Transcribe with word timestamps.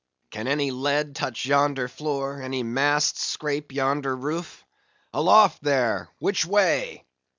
Can 0.31 0.47
any 0.47 0.71
lead 0.71 1.15
touch 1.15 1.45
yonder 1.45 1.87
floor, 1.87 2.41
any 2.41 2.63
mast 2.63 3.19
scrape 3.19 3.71
yonder 3.71 4.15
roof?—Aloft 4.15 5.61
there! 5.61 6.09
which 6.17 6.43
way?" 6.43 7.05